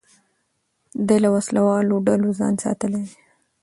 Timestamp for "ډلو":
2.07-2.29